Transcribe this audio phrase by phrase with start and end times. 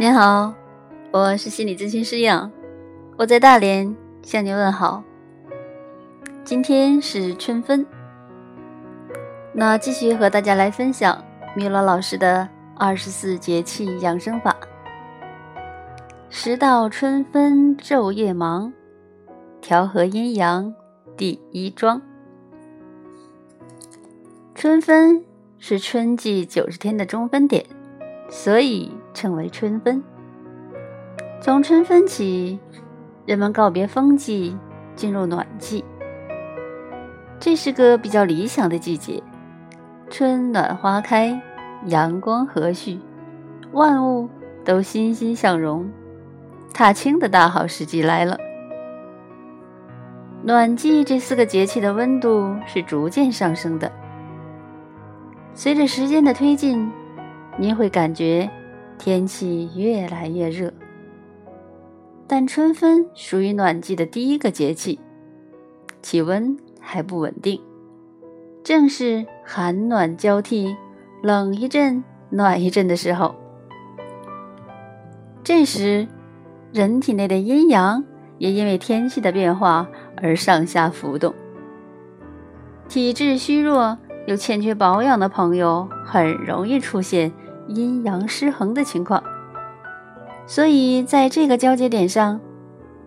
[0.00, 0.54] 您好，
[1.10, 2.50] 我是心理咨询师杨，
[3.18, 5.04] 我在大连向您问好。
[6.42, 7.84] 今天是春分，
[9.52, 11.22] 那继续和大家来分享
[11.54, 14.56] 米罗老师的二十四节气养生法。
[16.30, 18.72] 时到春分昼夜忙，
[19.60, 20.74] 调和阴阳
[21.14, 22.00] 第一桩。
[24.54, 25.22] 春分
[25.58, 27.66] 是春季九十天的中分点，
[28.30, 28.90] 所以
[29.20, 30.02] 称为春分。
[31.42, 32.58] 从春分起，
[33.26, 34.56] 人们告别风季，
[34.96, 35.84] 进入暖季。
[37.38, 39.22] 这是个比较理想的季节，
[40.08, 41.38] 春暖花开，
[41.84, 42.98] 阳光和煦，
[43.72, 44.26] 万物
[44.64, 45.86] 都欣欣向荣。
[46.72, 48.38] 踏青的大好时机来了。
[50.42, 53.92] 暖季这四个节气的温度是逐渐上升的。
[55.52, 56.90] 随着时间的推进，
[57.58, 58.48] 您会感觉
[59.00, 60.70] 天气越来越热。
[62.28, 65.00] 但春分属于暖季的第一个节气，
[66.02, 67.58] 气温还不稳定，
[68.62, 70.76] 正是寒暖交替、
[71.22, 73.34] 冷一阵、暖一阵的时候。
[75.42, 76.06] 这时，
[76.70, 78.04] 人体内的阴阳
[78.36, 79.88] 也因为天气的变化
[80.20, 81.34] 而上下浮动。
[82.86, 87.32] 体质虚弱又欠缺保养的朋友，很容易出现
[87.74, 89.22] 阴阳失衡的情况。
[90.46, 92.40] 所以，在这个交接点上，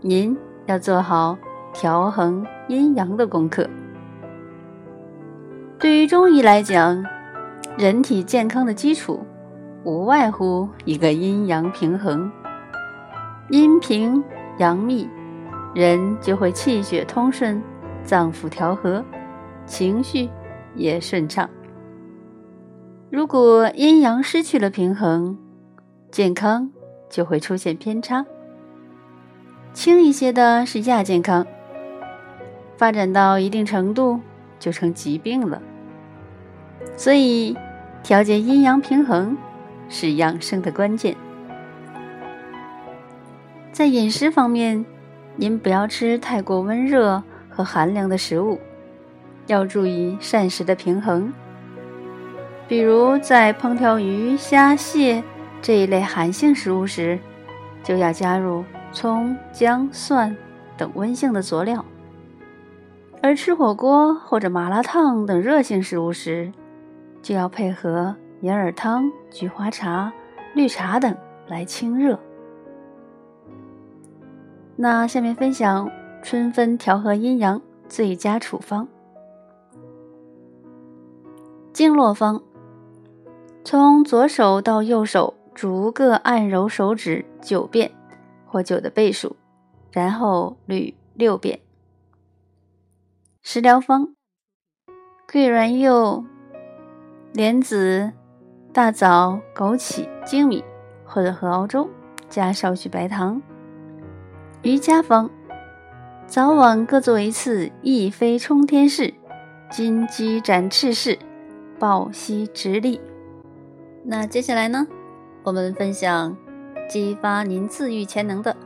[0.00, 1.38] 您要做好
[1.72, 3.68] 调衡阴阳的功课。
[5.78, 7.04] 对于中医来讲，
[7.76, 9.24] 人体健康的基础
[9.84, 12.30] 无外乎一个阴阳平衡。
[13.50, 14.22] 阴平
[14.58, 15.08] 阳密，
[15.74, 17.62] 人就会气血通顺，
[18.02, 19.04] 脏腑调和，
[19.64, 20.28] 情绪
[20.74, 21.48] 也顺畅。
[23.10, 25.38] 如果阴阳失去了平衡，
[26.10, 26.70] 健康
[27.08, 28.26] 就会出现偏差。
[29.72, 31.46] 轻一些的是亚健康，
[32.76, 34.20] 发展到一定程度
[34.58, 35.62] 就成疾病了。
[36.96, 37.56] 所以，
[38.02, 39.34] 调节阴阳平衡
[39.88, 41.16] 是养生的关键。
[43.72, 44.84] 在饮食方面，
[45.36, 48.60] 您不要吃太过温热和寒凉的食物，
[49.46, 51.32] 要注意膳食的平衡。
[52.68, 55.24] 比如在烹调鱼虾蟹
[55.62, 57.18] 这一类寒性食物时，
[57.82, 58.62] 就要加入
[58.92, 60.36] 葱姜蒜
[60.76, 61.82] 等温性的佐料；
[63.22, 66.52] 而吃火锅或者麻辣烫等热性食物时，
[67.22, 70.12] 就要配合银耳汤、菊花茶、
[70.54, 72.20] 绿茶等来清热。
[74.76, 75.90] 那下面分享
[76.22, 78.86] 春分调和阴阳最佳处方：
[81.72, 82.40] 经络方，
[83.70, 87.90] 从左手到右手逐个按揉手指九遍
[88.46, 89.36] 或九的倍数，
[89.92, 91.60] 然后捋六遍。
[93.42, 94.14] 食疗方：
[95.30, 96.24] 桂圆柚、
[97.34, 98.10] 莲子、
[98.72, 100.64] 大枣、枸杞、粳米
[101.04, 101.90] 混合熬粥，
[102.30, 103.42] 加少许白糖。
[104.62, 105.28] 瑜伽方，
[106.26, 109.12] 早晚各做一次一飞冲天式、
[109.70, 111.18] 金鸡展翅式、
[111.78, 112.98] 抱膝直立。
[114.04, 114.86] 那接下来呢，
[115.42, 116.36] 我们分享
[116.88, 118.56] 激发您自愈潜能的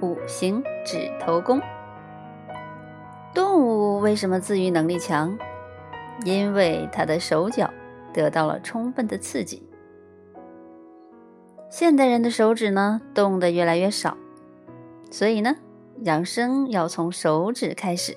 [0.00, 1.60] 五行指头功。
[3.32, 5.38] 动物为什么自愈能力强？
[6.24, 7.70] 因为它的手脚
[8.12, 9.62] 得到了充分的刺激。
[11.70, 14.16] 现代人的手指呢，动得越来越少。
[15.10, 15.56] 所以呢，
[16.02, 18.16] 养生要从手指开始。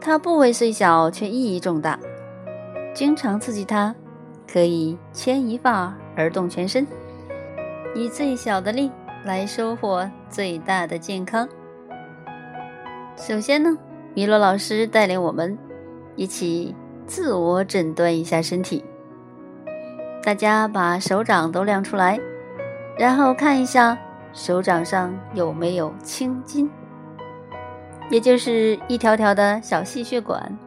[0.00, 2.00] 它部位虽小，却意义重大。
[2.94, 3.94] 经常刺激它，
[4.50, 6.86] 可以牵一发而动全身，
[7.94, 8.90] 以最小的力
[9.24, 11.48] 来收获最大的健康。
[13.16, 13.76] 首先呢，
[14.14, 15.58] 米洛老师带领我们
[16.16, 16.74] 一起
[17.06, 18.84] 自我诊断一下身体。
[20.22, 22.18] 大家把手掌都亮出来，
[22.98, 23.98] 然后看一下。
[24.34, 26.70] 手掌上有没有青筋？
[28.08, 30.58] 也就是一条条的小细血管。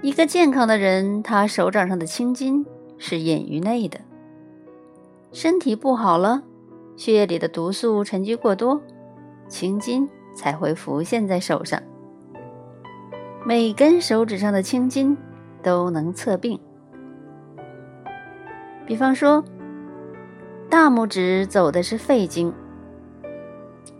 [0.00, 2.64] 一个健康的人，他手掌上的青筋
[2.98, 4.00] 是隐于内的。
[5.32, 6.42] 身体不好了，
[6.96, 8.80] 血液里的毒素沉积过多，
[9.48, 11.82] 青筋才会浮现在手上。
[13.44, 15.16] 每根手指上的青筋
[15.62, 16.58] 都能测病。
[18.86, 19.44] 比方说。
[20.70, 22.52] 大拇指走的是肺经，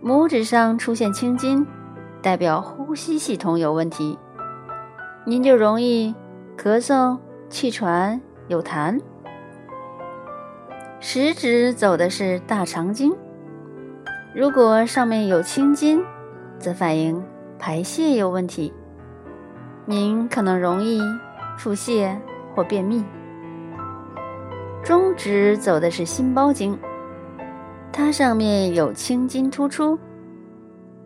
[0.05, 1.67] 拇指上出现青筋，
[2.21, 4.19] 代表呼吸系统有问题，
[5.29, 6.15] 您就容易
[6.57, 7.19] 咳嗽、
[7.51, 8.99] 气喘、有痰。
[11.01, 13.15] 食指走的是大肠经，
[14.35, 16.03] 如果上面有青筋，
[16.59, 17.23] 则反映
[17.59, 18.73] 排泄有问题，
[19.85, 20.99] 您可能容易
[21.59, 22.17] 腹泻
[22.55, 23.05] 或便秘。
[24.83, 26.79] 中指走的是心包经，
[27.93, 29.99] 它上面有青筋突出，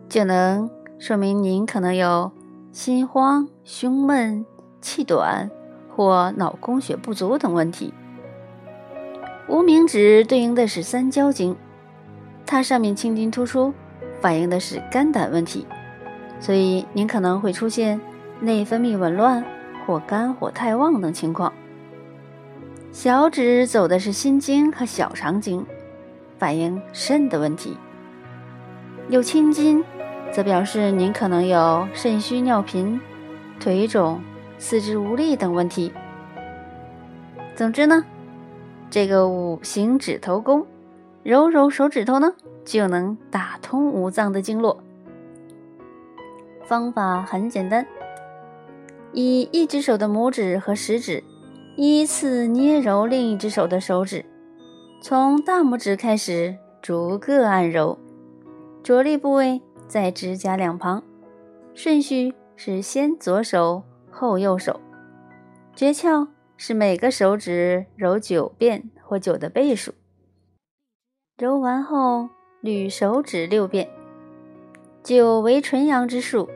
[0.07, 2.31] 就能说明您可能有
[2.73, 4.43] 心慌、胸闷、
[4.81, 5.51] 气短
[5.95, 7.93] 或脑供血不足等问题。
[9.47, 11.55] 无名指对应的是三焦经，
[12.47, 13.71] 它上面青筋突出，
[14.19, 15.67] 反映的是肝胆问题，
[16.39, 18.01] 所以您可能会出现
[18.39, 19.45] 内分泌紊乱
[19.85, 21.53] 或肝火太旺等情况。
[22.91, 25.63] 小指走的是心经和小肠经，
[26.39, 27.77] 反映肾的问题。
[29.09, 29.83] 有青筋，
[30.33, 32.99] 则表示您可能有肾虚、尿频、
[33.59, 34.19] 腿肿、
[34.57, 35.93] 四肢无力等问题。
[37.55, 38.03] 总之呢。
[38.89, 40.67] 这个五行指头功，
[41.23, 42.31] 揉揉手指头呢，
[42.63, 44.83] 就能打通五脏的经络。
[46.63, 47.87] 方法很简单，
[49.11, 51.23] 以一只手的拇指和食指
[51.75, 54.23] 依次捏揉另一只手的手指，
[55.01, 57.97] 从大拇指开始逐个按揉，
[58.83, 61.03] 着力部位在指甲两旁，
[61.73, 64.79] 顺序是先左手后右手，
[65.75, 66.27] 诀窍。
[66.55, 69.91] 是每个手指揉九遍或九的倍数，
[71.37, 72.29] 揉完后
[72.61, 73.89] 捋手指六遍。
[75.03, 76.47] 九为纯阳之数，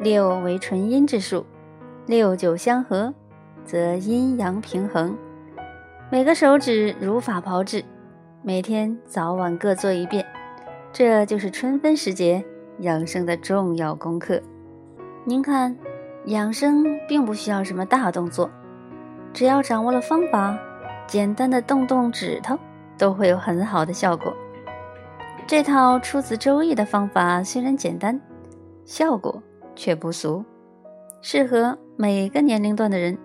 [0.00, 1.44] 六为纯阴之数，
[2.06, 3.12] 六九相合，
[3.64, 5.18] 则阴阳平衡。
[6.08, 7.84] 每个手指如法炮制，
[8.42, 10.24] 每天早晚各做一遍。
[10.92, 12.42] 这就是春分时节
[12.82, 14.40] 养生的重要功课。
[15.24, 15.76] 您看，
[16.26, 18.50] 养生并不需要什么大动作。
[19.32, 20.58] 只要掌握了方法，
[21.06, 22.58] 简单的动动指头
[22.98, 24.34] 都会有很好的效果。
[25.46, 28.20] 这套出自《周易》的方法虽然简单，
[28.84, 29.40] 效果
[29.76, 30.44] 却不俗，
[31.20, 33.16] 适合每个年龄段的人，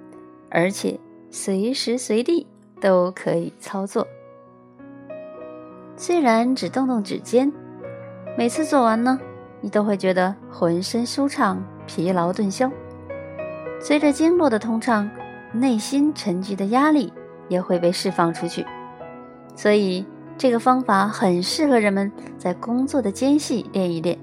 [0.52, 1.00] 而且
[1.32, 2.46] 随时随地
[2.80, 4.08] 都可以操作。
[5.96, 7.52] 虽然只动动指尖，
[8.38, 9.20] 每次做完呢，
[9.62, 12.72] 你都会觉得浑身舒畅，疲劳顿消。
[13.80, 15.10] 随着经络的通畅。
[15.54, 17.12] 内心沉积的压力
[17.48, 18.66] 也会被释放出去，
[19.56, 20.06] 所以
[20.38, 24.20] 这个方法很适合人们在工作的间隙练一练，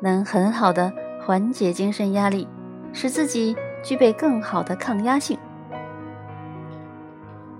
[0.00, 0.90] 能很好的
[1.22, 2.48] 缓解精神压力，
[2.94, 3.54] 使自己
[3.84, 5.38] 具备更好的抗压性。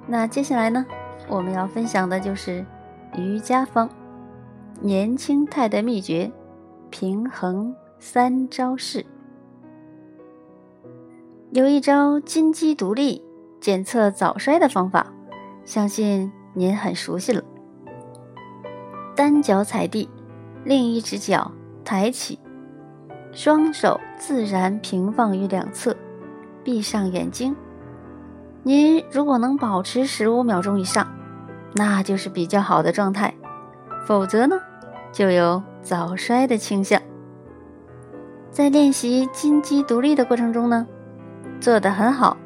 [0.06, 0.84] 那接下来呢，
[1.28, 2.64] 我们要分享的就是
[3.18, 3.88] 瑜伽方
[4.80, 6.32] 年轻态的秘诀——
[6.96, 9.04] 平衡三招式。
[11.50, 13.20] 有一招金鸡独立
[13.60, 15.12] 检测早衰的方法，
[15.64, 17.42] 相信您很熟悉了。
[19.16, 20.08] 单脚踩地，
[20.62, 21.50] 另一只脚
[21.84, 22.38] 抬起，
[23.32, 25.96] 双手自然平放于两侧，
[26.62, 27.56] 闭上眼睛。
[28.62, 31.08] 您如果能保持十五秒钟以上，
[31.74, 33.34] 那就是比较好的状态；
[34.06, 34.60] 否则呢，
[35.10, 37.00] 就有早衰的倾向。
[38.50, 40.84] 在练习金鸡独立的过程中呢。
[41.60, 42.36] 做得很好，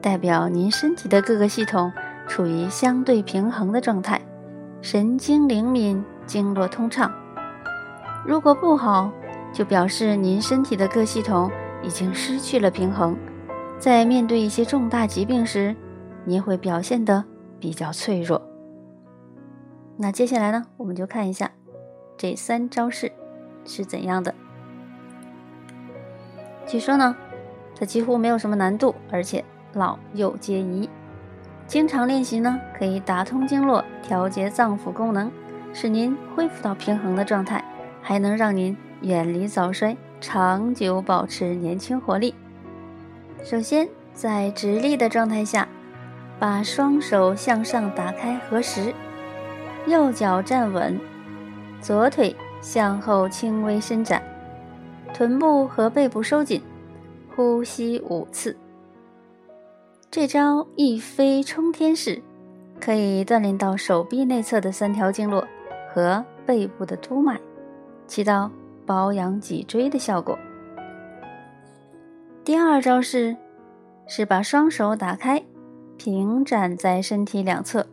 [0.00, 1.90] 代表您身体的各个系统
[2.28, 4.20] 处于相对平衡的状态，
[4.82, 7.10] 神经灵敏，经络通畅。
[8.24, 9.10] 如果不好，
[9.52, 11.50] 就表示您身体的各系统
[11.82, 13.16] 已经失去了平衡，
[13.78, 15.74] 在面对一些重大疾病时，
[16.24, 17.24] 您会表现得
[17.58, 18.40] 比较脆弱。
[19.96, 21.50] 那接下来呢，我们就看一下
[22.18, 23.10] 这三招式
[23.64, 24.34] 是怎样的。
[26.66, 27.16] 据说呢。
[27.80, 30.90] 它几乎没有什么难度，而且老幼皆宜。
[31.68, 35.30] 经常练习呢，可以打通经络，调节脏腑功能，
[35.72, 37.64] 使您恢复到平衡的状态，
[38.02, 42.34] 还能让您远离早衰，长久保持年轻活力。
[43.44, 45.68] 首先，在直立的状态下，
[46.40, 48.92] 把双手向上打开合十，
[49.86, 50.98] 右脚站稳，
[51.80, 54.22] 左腿向后轻微伸展，
[55.14, 56.62] 臀部和背部收紧。
[57.34, 58.56] 呼吸五次，
[60.10, 62.20] 这招一飞冲天式
[62.80, 65.46] 可以锻炼到手臂内侧的三条经络
[65.94, 67.38] 和背部的督脉，
[68.08, 68.50] 起到
[68.84, 70.36] 保养脊椎的效果。
[72.44, 73.36] 第二招式
[74.08, 75.40] 是把双手打开，
[75.96, 77.86] 平展在身体两侧，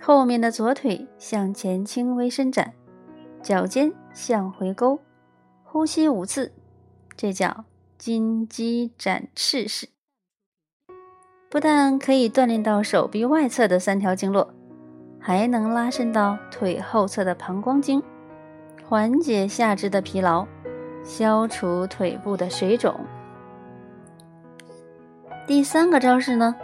[0.00, 2.72] 后面的左腿向前轻微伸展，
[3.42, 5.00] 脚尖向回勾，
[5.64, 6.52] 呼吸五次，
[7.16, 7.64] 这叫。
[7.98, 9.88] 金鸡展翅式，
[11.50, 14.54] 不但可以锻炼到手臂外侧的三条经络，
[15.18, 18.00] 还能拉伸到腿后侧的膀胱经，
[18.84, 20.46] 缓解下肢的疲劳，
[21.02, 22.94] 消除腿部的水肿。
[25.44, 26.54] 第三个招式呢，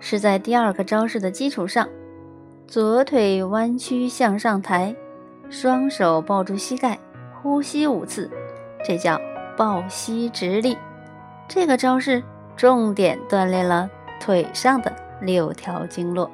[0.00, 1.86] 是在第二个招式的基础上，
[2.68, 4.94] 左腿弯曲向上抬，
[5.48, 6.98] 双手抱住膝盖，
[7.40, 8.30] 呼吸五次，
[8.84, 9.18] 这叫
[9.56, 10.76] 抱膝直立。
[11.48, 12.22] 这个招式
[12.58, 13.88] 重点锻炼了
[14.20, 16.30] 腿上的六条经络。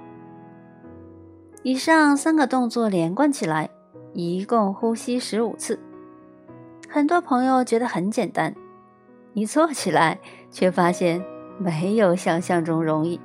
[1.62, 3.70] 以上三个动作连贯起来，
[4.12, 5.78] 一共呼吸十五次。
[6.88, 8.52] 很多朋友觉得很简单，
[9.34, 10.18] 一做起来
[10.50, 11.24] 却发现
[11.58, 13.20] 没有想象中容易。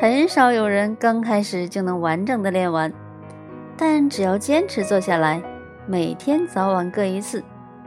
[0.00, 2.92] 很少有人刚开始就能完整的练完，
[3.76, 5.42] 但只要坚持做下来，
[5.88, 7.42] 每天早晚各一次，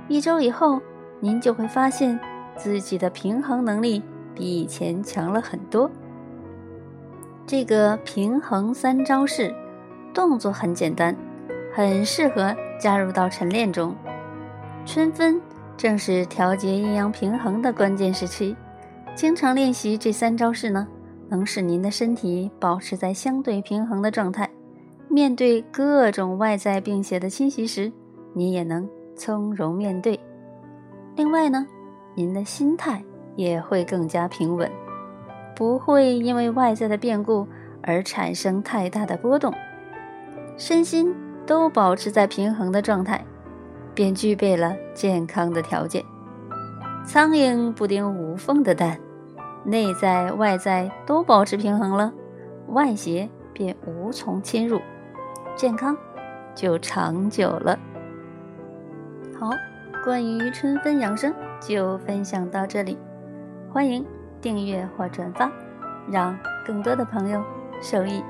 [0.10, 0.82] 一周以后，
[1.22, 2.20] 您就会发现。
[2.58, 4.03] 自己的平衡能力
[4.36, 5.89] 比以前强了很多。
[7.48, 9.56] 这个平衡三招式
[10.13, 11.15] 动作很简单，
[11.74, 13.96] 很适合加入到晨练中。
[14.86, 15.41] 春分
[15.75, 18.56] 正是调节阴阳平衡的关键时期，
[19.15, 20.88] 经常练习这三招式呢，
[21.31, 24.47] 能使您的身体保持在相对平衡的状态，
[25.07, 27.91] 面对各种外在病邪的侵袭时，
[28.33, 30.19] 你也能从容面对。
[31.15, 31.65] 另外呢。
[32.13, 33.01] 您的心态
[33.38, 34.69] 也会更加平稳，
[35.55, 37.47] 不会因为外在的变故
[37.81, 39.53] 而产生太大的波动，
[40.57, 41.15] 身心
[41.47, 43.23] 都保持在平衡的状态，
[43.95, 46.03] 便具备了健康的条件。
[47.05, 49.00] 苍蝇不叮无缝的蛋，
[49.63, 52.13] 内在外在都保持平衡了，
[52.68, 54.82] 外邪便无从侵入，
[55.56, 55.96] 健康
[56.56, 57.77] 就长久了。
[59.39, 59.50] 好。
[60.03, 62.98] 关于春分养生就分享到这里，
[63.72, 64.03] 欢迎
[64.41, 65.51] 订阅或转发，
[66.10, 67.39] 让更多的朋友
[67.84, 68.24] 受益。